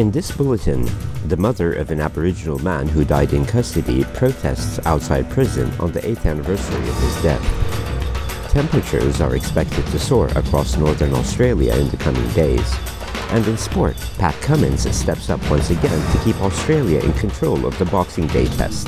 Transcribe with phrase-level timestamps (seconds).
[0.00, 0.88] In this bulletin,
[1.26, 6.00] the mother of an Aboriginal man who died in custody protests outside prison on the
[6.00, 8.50] 8th anniversary of his death.
[8.50, 12.74] Temperatures are expected to soar across northern Australia in the coming days.
[13.28, 17.78] And in sport, Pat Cummins steps up once again to keep Australia in control of
[17.78, 18.86] the Boxing Day test.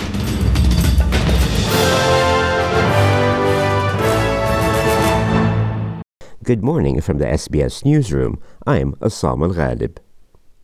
[6.43, 8.41] Good morning from the SBS newsroom.
[8.67, 9.99] I'm Assam Al Ghalib.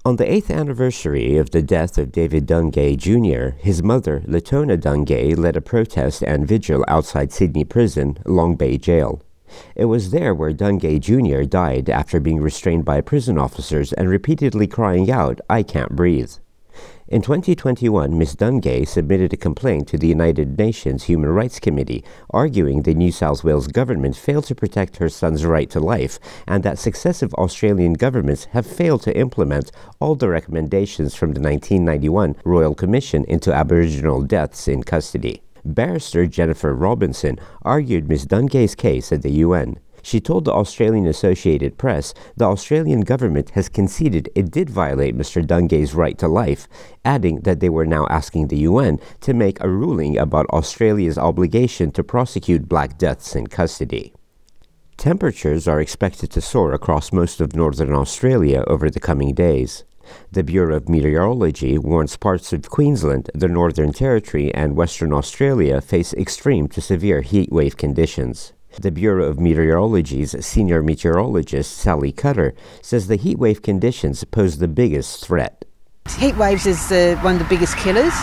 [0.08, 5.36] On the eighth anniversary of the death of David Dungay Jr., his mother, Leetona Dungay,
[5.36, 9.20] led a protest and vigil outside Sydney Prison, Long Bay Jail.
[9.76, 11.42] It was there where Dungay Jr.
[11.42, 16.32] died after being restrained by prison officers and repeatedly crying out, I can't breathe.
[17.10, 18.36] In 2021, Ms.
[18.36, 23.42] Dungay submitted a complaint to the United Nations Human Rights Committee, arguing the New South
[23.42, 28.44] Wales government failed to protect her son's right to life and that successive Australian governments
[28.52, 34.68] have failed to implement all the recommendations from the 1991 Royal Commission into Aboriginal deaths
[34.68, 35.40] in custody.
[35.64, 38.26] Barrister Jennifer Robinson argued Ms.
[38.26, 39.78] Dungay's case at the UN.
[40.08, 45.46] She told the Australian Associated Press the Australian government has conceded it did violate Mr.
[45.46, 46.66] Dungay's right to life,
[47.04, 51.90] adding that they were now asking the UN to make a ruling about Australia's obligation
[51.90, 54.14] to prosecute black deaths in custody.
[54.96, 59.84] Temperatures are expected to soar across most of northern Australia over the coming days.
[60.32, 66.14] The Bureau of Meteorology warns parts of Queensland, the Northern Territory, and Western Australia face
[66.14, 68.54] extreme to severe heat wave conditions.
[68.80, 74.68] The Bureau of Meteorology's senior meteorologist, Sally Cutter, says the heat wave conditions pose the
[74.68, 75.64] biggest threat.
[76.16, 78.14] Heat waves is uh, one of the biggest killers.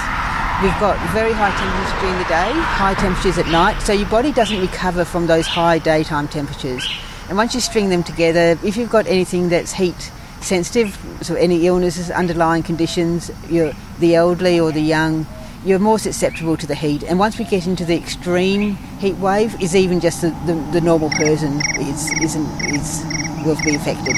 [0.64, 4.32] We've got very high temperatures during the day, high temperatures at night, so your body
[4.32, 6.88] doesn't recover from those high daytime temperatures.
[7.28, 11.68] And once you string them together, if you've got anything that's heat sensitive, so any
[11.68, 15.28] illnesses, underlying conditions, the elderly or the young,
[15.66, 17.04] you're more susceptible to the heat.
[17.04, 20.82] And once we get into the extreme heat wave, is even just the, the, the
[20.82, 23.04] normal person is, isn't, is,
[23.44, 24.16] will be affected.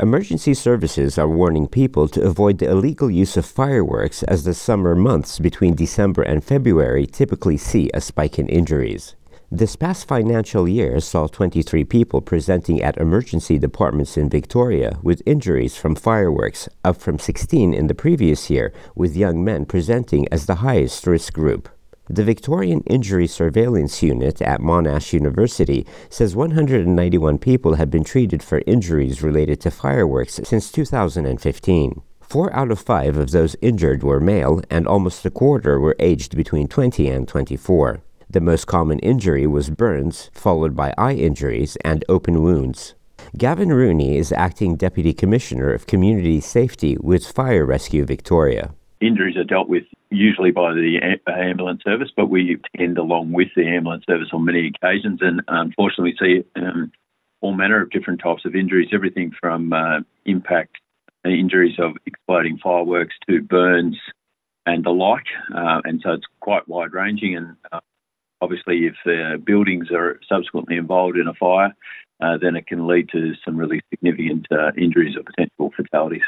[0.00, 4.94] Emergency services are warning people to avoid the illegal use of fireworks as the summer
[4.94, 9.14] months between December and February typically see a spike in injuries.
[9.56, 15.76] This past financial year saw 23 people presenting at emergency departments in Victoria with injuries
[15.76, 20.56] from fireworks, up from 16 in the previous year, with young men presenting as the
[20.56, 21.68] highest risk group.
[22.10, 28.60] The Victorian Injury Surveillance Unit at Monash University says 191 people have been treated for
[28.66, 32.02] injuries related to fireworks since 2015.
[32.22, 36.36] Four out of five of those injured were male, and almost a quarter were aged
[36.36, 38.02] between 20 and 24.
[38.34, 42.96] The most common injury was burns, followed by eye injuries and open wounds.
[43.38, 48.74] Gavin Rooney is acting Deputy Commissioner of Community Safety with Fire Rescue Victoria.
[49.00, 53.68] Injuries are dealt with usually by the ambulance service, but we tend along with the
[53.68, 56.90] ambulance service on many occasions, and unfortunately see um,
[57.40, 60.78] all manner of different types of injuries, everything from uh, impact
[61.24, 63.96] injuries of exploding fireworks to burns
[64.66, 65.26] and the like.
[65.54, 67.78] Uh, and so it's quite wide ranging, and uh,
[68.44, 71.72] Obviously, if buildings are subsequently involved in a fire,
[72.20, 76.22] uh, then it can lead to some really significant uh, injuries or potential fatalities.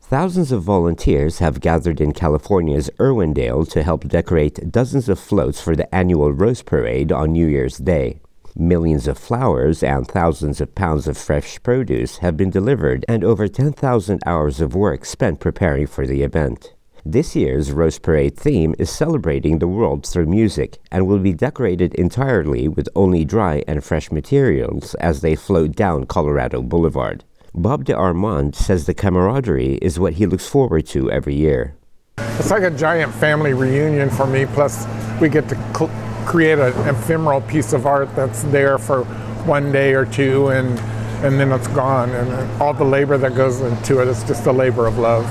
[0.00, 5.74] Thousands of volunteers have gathered in California's Irwindale to help decorate dozens of floats for
[5.74, 8.20] the annual Rose Parade on New Year's Day.
[8.54, 13.48] Millions of flowers and thousands of pounds of fresh produce have been delivered, and over
[13.48, 16.73] 10,000 hours of work spent preparing for the event.
[17.06, 21.94] This year's Rose Parade theme is celebrating the world through music and will be decorated
[21.96, 27.22] entirely with only dry and fresh materials as they float down Colorado Boulevard.
[27.54, 31.76] Bob de Armand says the camaraderie is what he looks forward to every year.
[32.16, 34.86] It's like a giant family reunion for me, plus,
[35.20, 35.90] we get to cl-
[36.24, 39.04] create an ephemeral piece of art that's there for
[39.44, 40.78] one day or two and,
[41.22, 42.08] and then it's gone.
[42.12, 45.26] And all the labor that goes into it is just a labor of love.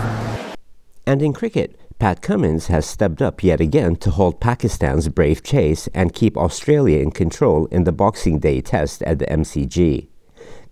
[1.06, 5.88] And in cricket, Pat Cummins has stepped up yet again to hold Pakistan's brave chase
[5.94, 10.08] and keep Australia in control in the Boxing Day test at the MCG.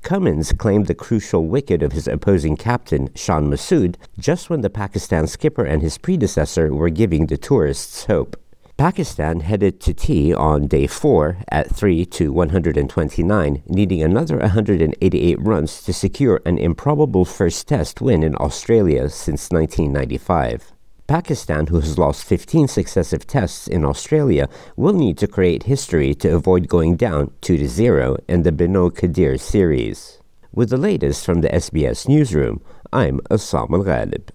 [0.02, 5.28] Cummins claimed the crucial wicket of his opposing captain, Shan Masood, just when the Pakistan
[5.28, 8.41] skipper and his predecessor were giving the tourists hope.
[8.82, 15.84] Pakistan headed to tea on day 4 at 3 to 129, needing another 188 runs
[15.84, 20.74] to secure an improbable first test win in Australia since 1995.
[21.06, 26.34] Pakistan, who has lost 15 successive tests in Australia, will need to create history to
[26.34, 30.18] avoid going down 2 to 0 in the Benaud-Qadir series.
[30.52, 34.30] With the latest from the SBS newsroom, I'm Assam Al Ghalib.